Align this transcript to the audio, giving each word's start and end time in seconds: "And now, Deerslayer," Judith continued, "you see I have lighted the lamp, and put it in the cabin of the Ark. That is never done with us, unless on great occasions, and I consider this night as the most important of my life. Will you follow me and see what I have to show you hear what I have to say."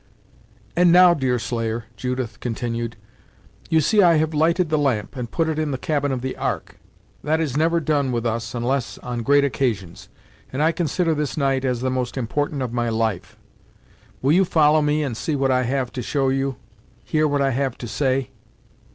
"And 0.75 0.91
now, 0.91 1.13
Deerslayer," 1.13 1.85
Judith 1.95 2.39
continued, 2.39 2.97
"you 3.69 3.81
see 3.81 4.01
I 4.01 4.15
have 4.15 4.33
lighted 4.33 4.69
the 4.69 4.77
lamp, 4.79 5.15
and 5.15 5.29
put 5.29 5.47
it 5.47 5.59
in 5.59 5.69
the 5.69 5.77
cabin 5.77 6.11
of 6.11 6.21
the 6.21 6.35
Ark. 6.37 6.79
That 7.23 7.39
is 7.39 7.55
never 7.55 7.79
done 7.79 8.11
with 8.11 8.25
us, 8.25 8.55
unless 8.55 8.97
on 9.03 9.21
great 9.21 9.43
occasions, 9.45 10.09
and 10.51 10.63
I 10.63 10.71
consider 10.71 11.13
this 11.13 11.37
night 11.37 11.63
as 11.63 11.81
the 11.81 11.91
most 11.91 12.17
important 12.17 12.63
of 12.63 12.73
my 12.73 12.89
life. 12.89 13.37
Will 14.23 14.31
you 14.31 14.43
follow 14.43 14.81
me 14.81 15.03
and 15.03 15.15
see 15.15 15.35
what 15.35 15.51
I 15.51 15.65
have 15.65 15.91
to 15.91 16.01
show 16.01 16.29
you 16.29 16.55
hear 17.03 17.27
what 17.27 17.43
I 17.43 17.51
have 17.51 17.77
to 17.77 17.87
say." 17.87 18.31